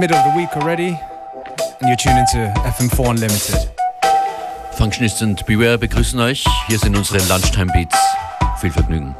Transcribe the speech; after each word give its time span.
Middle 0.00 0.16
of 0.16 0.32
the 0.32 0.38
week 0.38 0.56
already, 0.56 0.98
and 1.80 1.88
you're 1.88 1.94
tuning 1.94 2.24
to 2.32 2.50
FM4 2.64 3.10
Unlimited. 3.10 3.70
Functionist 4.72 5.20
und 5.20 5.44
Beware 5.44 5.76
begrüßen 5.76 6.18
euch. 6.20 6.42
Hier 6.68 6.78
sind 6.78 6.96
unsere 6.96 7.18
Lunchtime 7.28 7.70
Beats. 7.70 7.98
Viel 8.62 8.70
Vergnügen. 8.70 9.14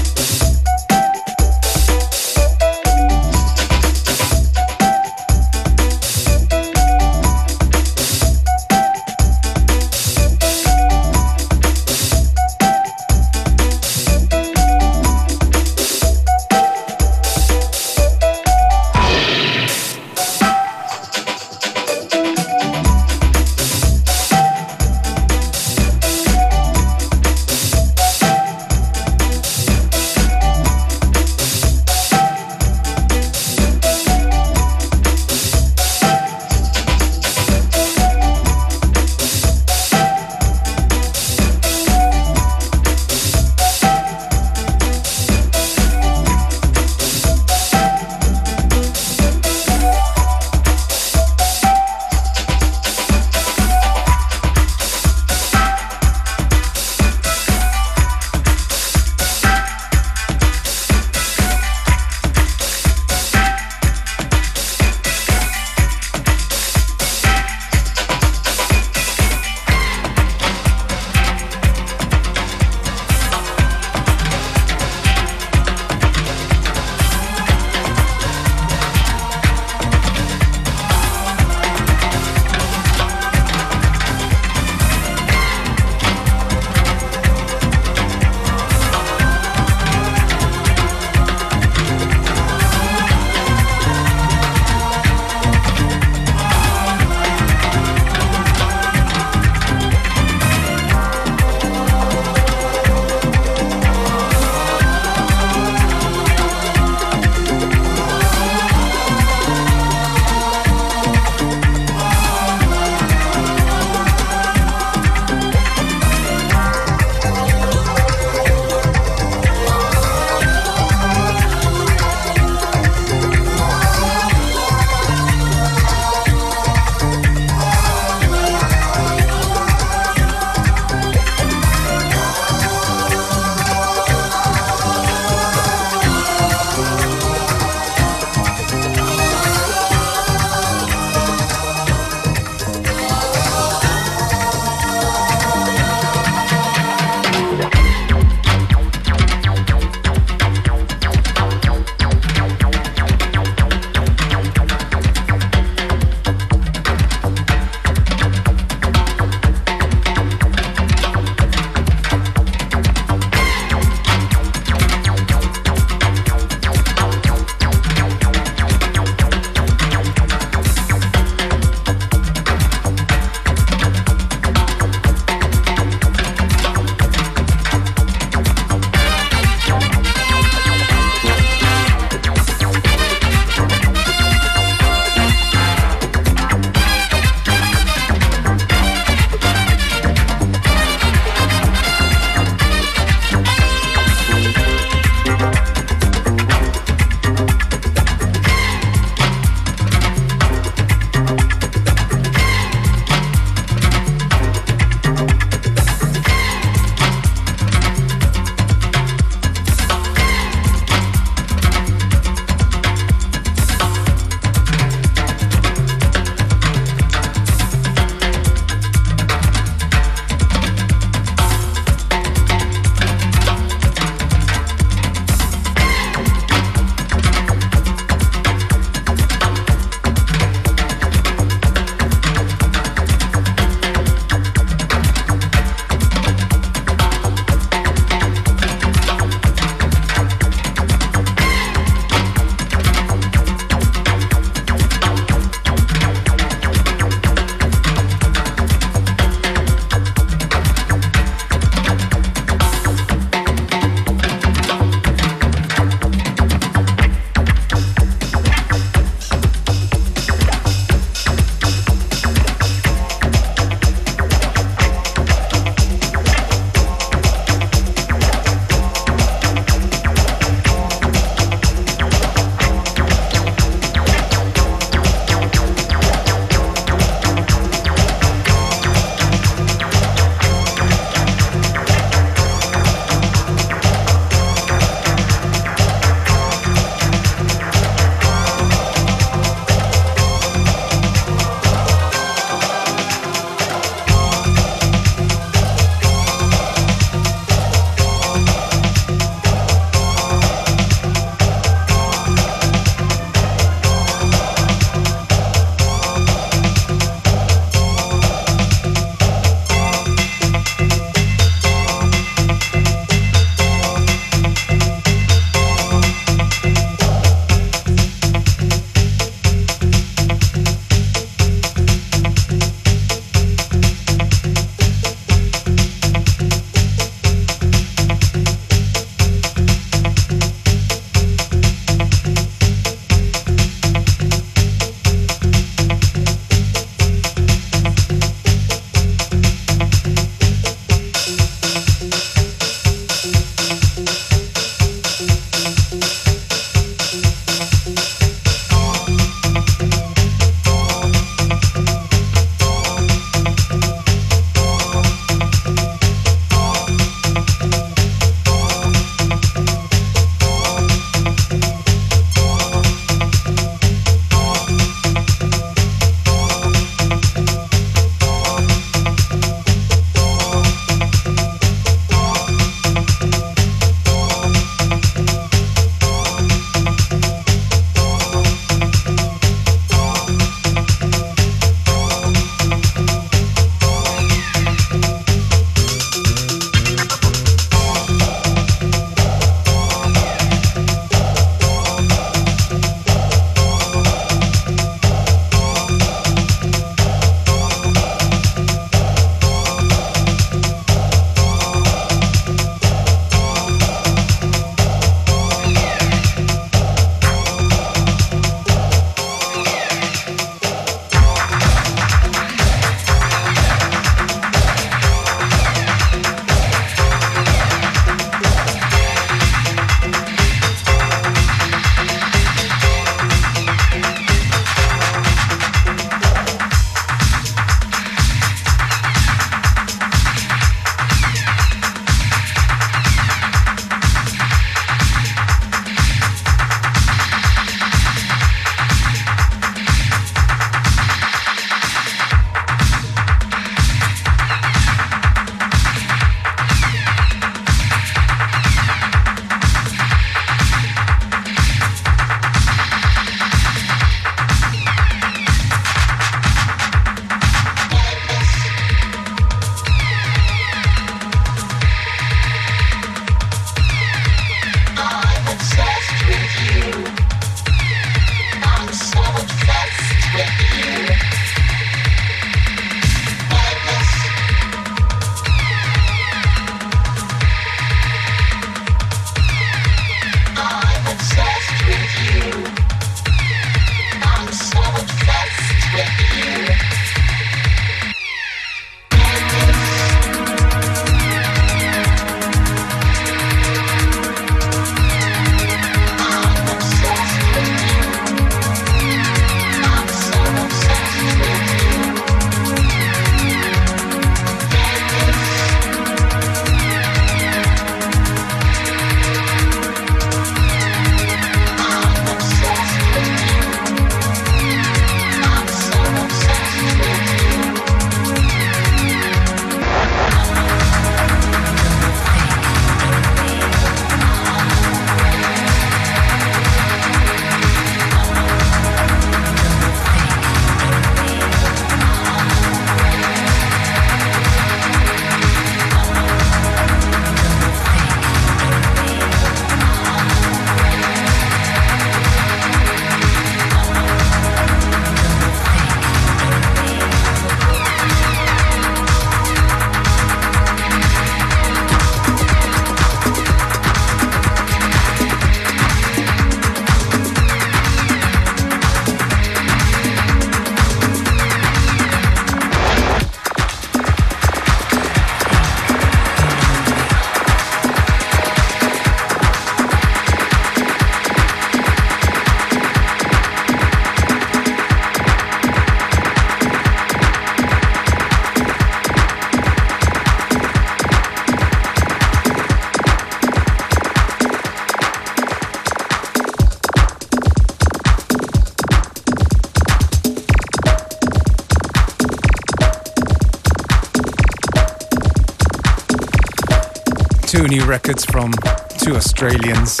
New 597.78 597.84
records 597.84 598.24
from 598.24 598.52
two 598.96 599.16
Australians 599.16 600.00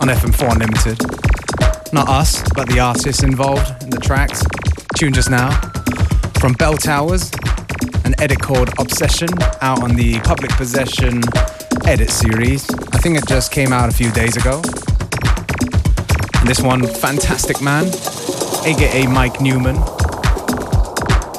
on 0.00 0.08
FM4 0.08 0.52
Unlimited. 0.52 0.98
Not 1.92 2.08
us, 2.08 2.42
but 2.54 2.68
the 2.68 2.80
artists 2.80 3.22
involved 3.22 3.84
in 3.84 3.90
the 3.90 4.00
tracks. 4.00 4.42
Tune 4.96 5.12
just 5.12 5.30
now 5.30 5.50
from 6.40 6.54
Bell 6.54 6.76
Towers, 6.76 7.30
an 8.04 8.14
edit 8.20 8.40
called 8.40 8.70
Obsession 8.80 9.28
out 9.60 9.82
on 9.82 9.94
the 9.94 10.18
Public 10.20 10.50
Possession 10.52 11.22
edit 11.86 12.10
series. 12.10 12.68
I 12.92 12.98
think 12.98 13.16
it 13.16 13.28
just 13.28 13.52
came 13.52 13.72
out 13.72 13.88
a 13.88 13.92
few 13.92 14.10
days 14.10 14.36
ago. 14.36 14.60
And 16.40 16.48
this 16.48 16.60
one, 16.60 16.84
Fantastic 16.84 17.60
Man, 17.60 17.86
aka 18.64 19.06
Mike 19.06 19.40
Newman, 19.40 19.76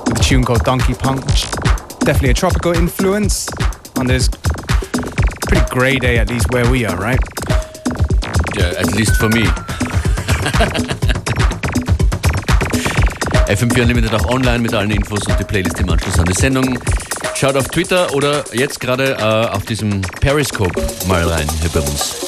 with 0.07 0.19
a 0.19 0.23
tune 0.23 0.45
called 0.45 0.63
Donkey 0.63 0.93
Punch. 0.93 1.51
Definitely 1.99 2.29
a 2.29 2.33
tropical 2.33 2.71
influence 2.73 3.49
on 3.97 4.07
this 4.07 4.29
pretty 5.53 5.69
grey 5.71 5.99
day, 5.99 6.17
at 6.17 6.29
least 6.29 6.51
where 6.51 6.67
we 6.71 6.85
are, 6.85 6.95
right? 6.97 7.19
Yeah, 8.57 8.73
at 8.77 8.95
least 8.95 9.17
for 9.17 9.29
me. 9.29 9.43
FM4 13.47 13.81
Unlimited 13.81 14.13
auch 14.15 14.25
online 14.29 14.59
mit 14.59 14.73
allen 14.73 14.89
Infos 14.89 15.27
und 15.27 15.39
die 15.39 15.43
Playlist 15.43 15.79
im 15.79 15.89
Anschluss 15.89 16.17
an 16.17 16.25
die 16.25 16.33
Sendung. 16.33 16.79
Schaut 17.35 17.55
auf 17.55 17.67
Twitter 17.67 18.11
oder 18.13 18.43
jetzt 18.53 18.79
gerade 18.79 19.15
äh, 19.19 19.55
auf 19.55 19.65
diesem 19.65 20.01
Periscope 20.21 20.81
mal 21.07 21.23
rein 21.23 21.47
hier 21.61 21.69
bei 21.69 21.81
uns. 21.81 22.22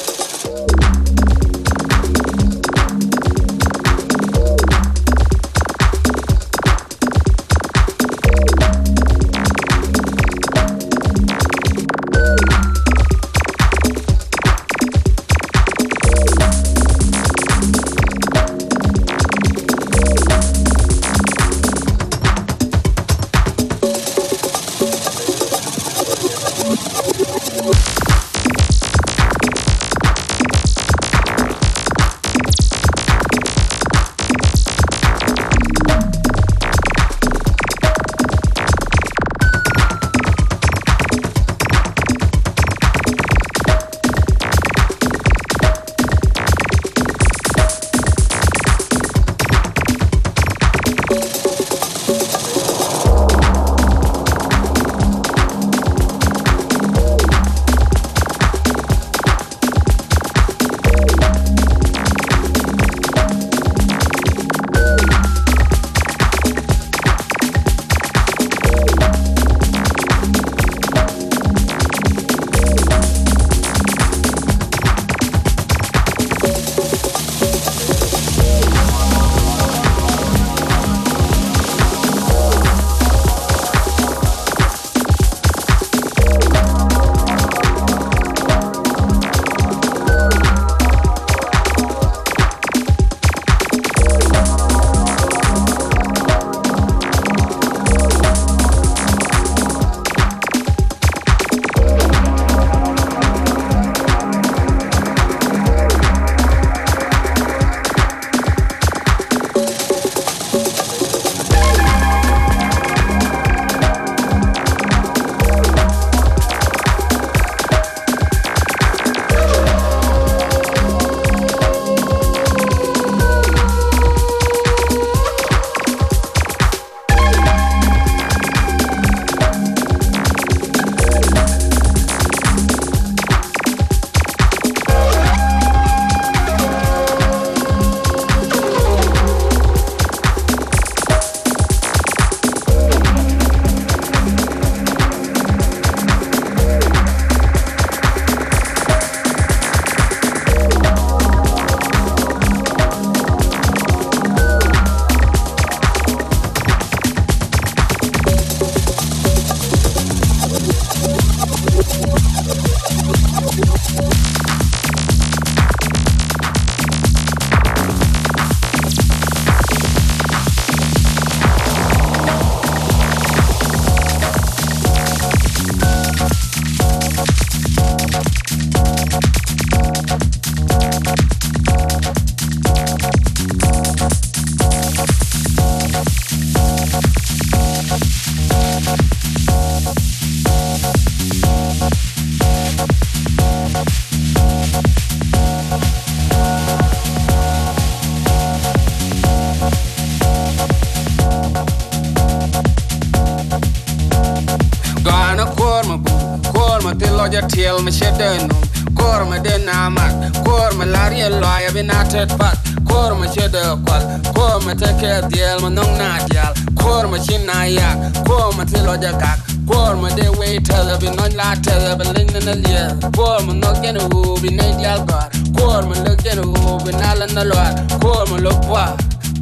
kedjél, 215.06 215.58
ma 215.60 215.68
nung 215.68 215.96
nátjál 215.96 216.52
Korma 216.82 217.24
csinálják, 217.24 217.96
korma 218.24 218.64
tilogyakák 218.64 219.38
Korma 219.66 220.08
de 220.08 220.30
wételebb, 220.38 221.14
nagy 221.14 221.34
látelebb, 221.34 222.02
lényen 222.16 222.48
eljel 222.48 222.96
Korma 223.16 223.52
nogyen 223.52 223.96
úbi, 224.14 224.48
négy 224.48 224.80
jelkar 224.80 225.28
Korma 225.58 225.94
lögyen 226.04 226.38
úbi, 226.38 226.90
nálen 226.90 227.36
a 227.36 227.44
loár 227.44 227.84
Korma 227.98 228.36
lopva, 228.40 228.94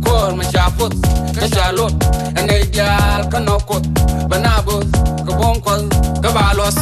korma 0.05 0.43
csapot, 0.51 0.95
kecsálott 1.39 2.05
Négy 2.47 2.75
jel, 2.75 3.27
kanokot, 3.31 3.87
banábot, 4.29 4.87
kabonkoz, 5.25 5.87
kabálosz 6.21 6.81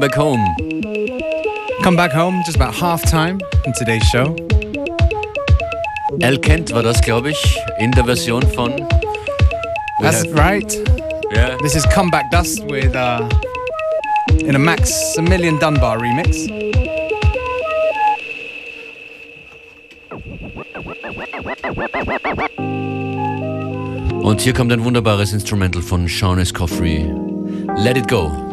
Come 0.00 0.08
Back 0.08 0.16
Home. 0.18 0.56
Come 1.82 1.94
back 1.96 2.10
home, 2.10 2.42
just 2.46 2.56
about 2.56 2.74
half 2.74 3.02
time 3.02 3.38
in 3.66 3.74
today's 3.74 4.02
show. 4.04 4.34
Al 6.22 6.38
Kent 6.38 6.72
war 6.72 6.82
das, 6.82 7.02
glaube 7.02 7.32
ich, 7.32 7.58
in 7.78 7.90
der 7.92 8.04
Version 8.04 8.40
von. 8.54 8.88
That's 10.00 10.24
have- 10.24 10.32
right. 10.38 10.74
Yeah. 11.34 11.58
This 11.58 11.76
is 11.76 11.84
Come 11.92 12.10
Back 12.10 12.30
Dust 12.30 12.62
with 12.70 12.96
uh, 12.96 13.28
in 14.38 14.54
a 14.54 14.58
Maxmillion 14.58 15.58
Dunbar 15.60 16.00
remix. 16.00 16.46
Und 24.22 24.40
hier 24.40 24.54
kommt 24.54 24.72
ein 24.72 24.82
wunderbares 24.82 25.34
Instrumental 25.34 25.82
von 25.82 26.08
Sean 26.08 26.38
Escoffery. 26.38 27.04
Let 27.76 27.98
It 27.98 28.08
Go. 28.08 28.49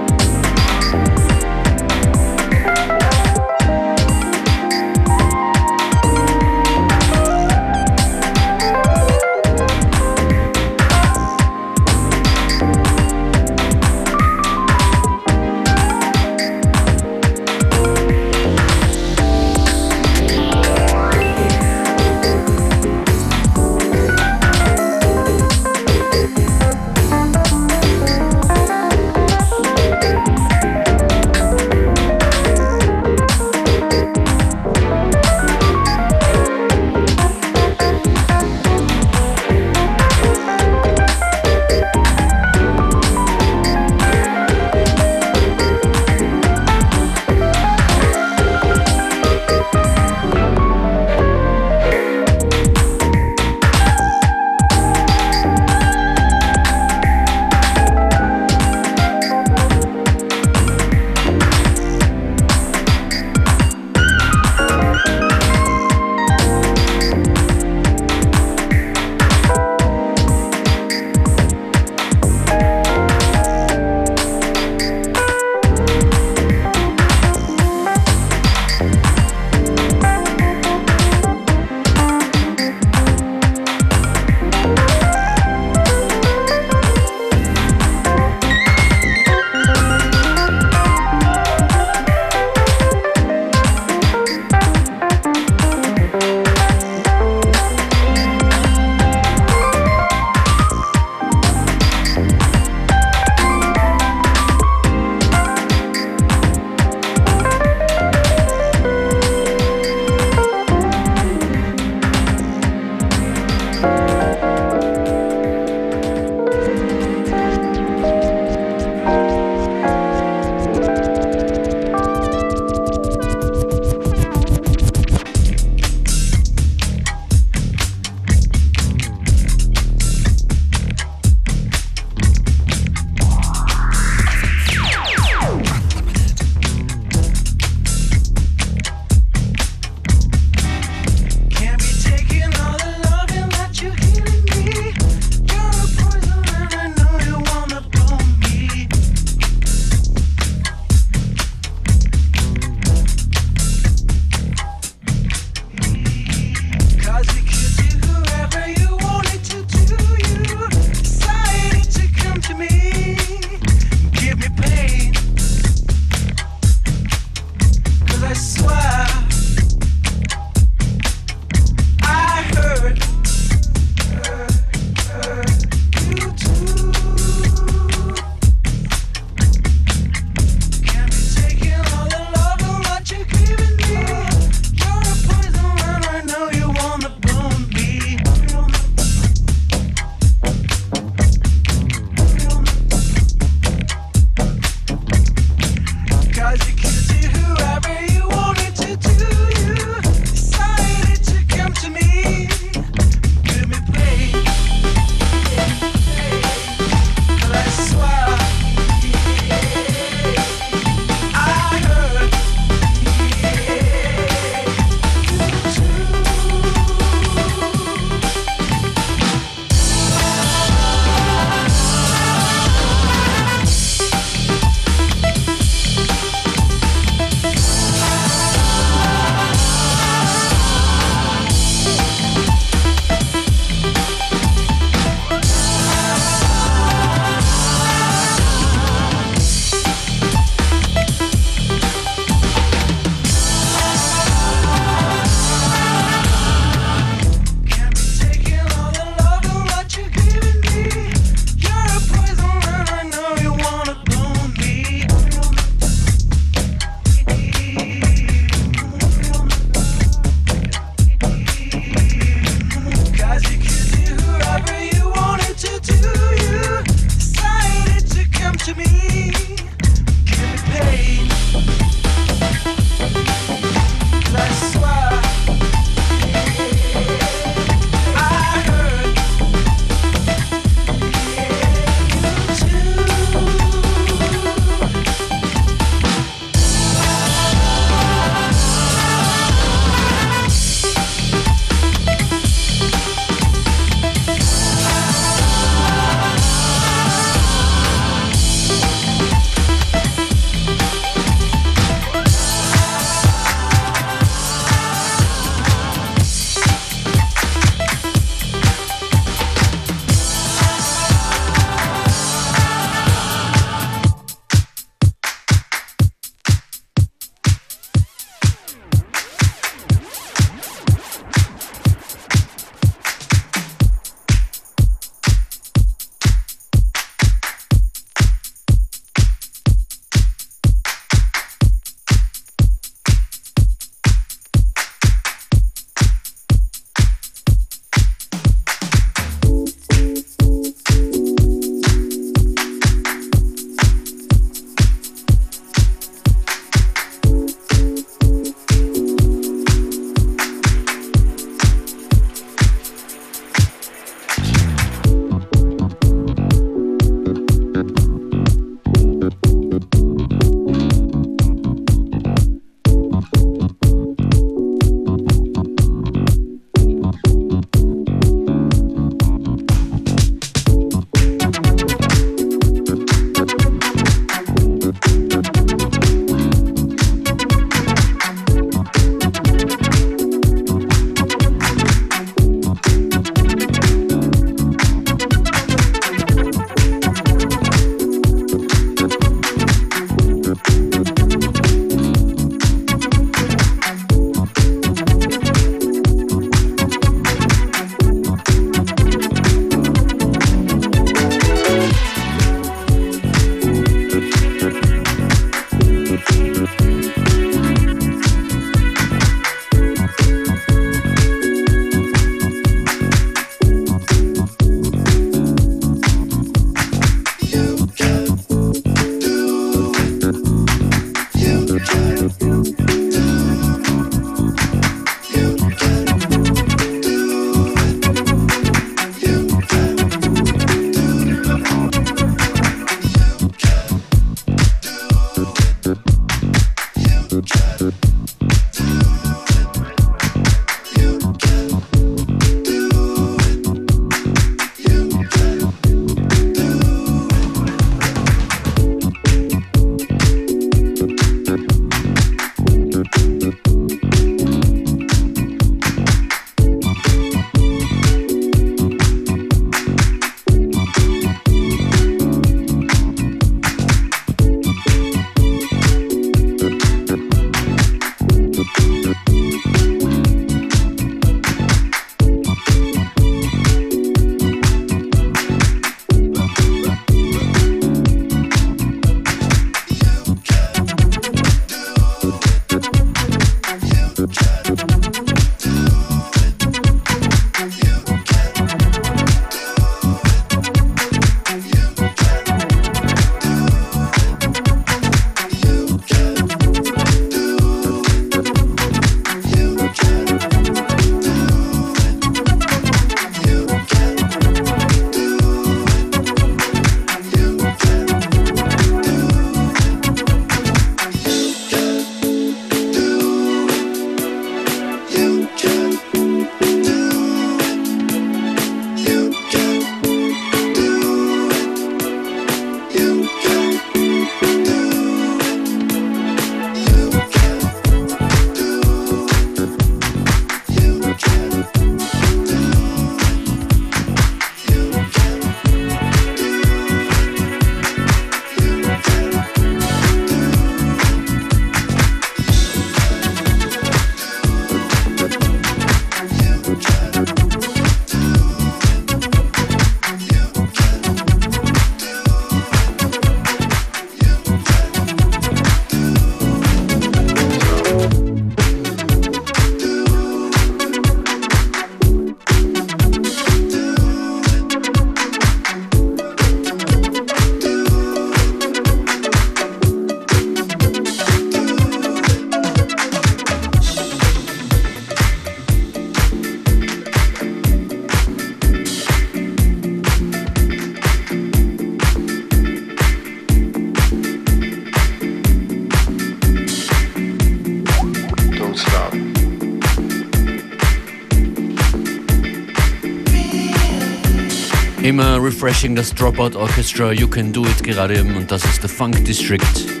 Immer 595.11 595.43
refreshing 595.43 595.93
das 595.93 596.15
Dropout 596.15 596.55
Orchestra, 596.55 597.11
You 597.11 597.27
Can 597.27 597.51
Do 597.51 597.65
It 597.65 597.83
gerade 597.83 598.17
eben 598.17 598.33
und 598.37 598.49
das 598.49 598.63
ist 598.63 598.81
The 598.81 598.87
Funk 598.87 599.25
District. 599.25 600.00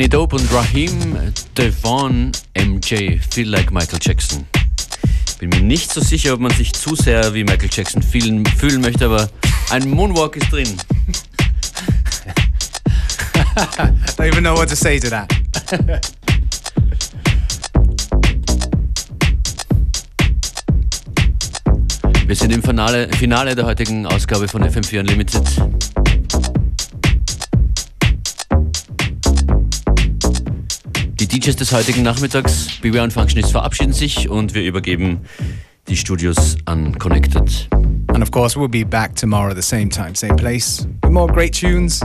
Kenny 0.00 0.08
Dope 0.08 0.36
und 0.36 0.50
Raheem 0.50 1.14
Devon 1.58 2.32
MJ 2.56 3.18
Feel 3.30 3.50
Like 3.50 3.70
Michael 3.70 3.98
Jackson. 4.00 4.46
Bin 5.38 5.50
mir 5.50 5.60
nicht 5.60 5.92
so 5.92 6.00
sicher, 6.00 6.32
ob 6.32 6.40
man 6.40 6.50
sich 6.52 6.72
zu 6.72 6.94
sehr 6.94 7.34
wie 7.34 7.44
Michael 7.44 7.68
Jackson 7.70 8.02
fühlen, 8.02 8.46
fühlen 8.46 8.80
möchte, 8.80 9.04
aber 9.04 9.28
ein 9.68 9.90
Moonwalk 9.90 10.36
ist 10.36 10.50
drin. 10.50 10.68
Don't 14.16 14.26
even 14.26 14.42
know 14.42 14.56
what 14.56 14.70
to 14.70 14.74
say 14.74 14.98
to 14.98 15.10
that. 15.10 15.30
Wir 22.24 22.36
sind 22.36 22.54
im 22.54 22.62
Finale, 22.62 23.06
Finale 23.18 23.54
der 23.54 23.66
heutigen 23.66 24.06
Ausgabe 24.06 24.48
von 24.48 24.64
FM4 24.64 25.00
Unlimited. 25.00 25.42
Die 31.20 31.28
DJs 31.28 31.54
des 31.54 31.72
heutigen 31.72 32.02
Nachmittags, 32.02 32.78
Beware 32.80 33.04
und 33.04 33.12
Functionist, 33.12 33.50
verabschieden 33.50 33.92
sich 33.92 34.30
und 34.30 34.54
wir 34.54 34.62
übergeben 34.62 35.20
die 35.86 35.98
Studios 35.98 36.56
an 36.64 36.98
Connected. 36.98 37.68
And 38.08 38.22
of 38.22 38.30
course, 38.30 38.58
we'll 38.58 38.70
be 38.70 38.86
back 38.86 39.14
tomorrow 39.16 39.50
at 39.50 39.56
the 39.56 39.62
same 39.62 39.90
time, 39.90 40.14
same 40.14 40.34
place, 40.36 40.86
with 41.02 41.12
more 41.12 41.30
great 41.30 41.52
tunes, 41.52 42.00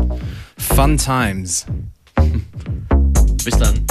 fun 0.57 0.97
times. 0.97 1.65
Bis 3.45 3.57
dann. 3.57 3.84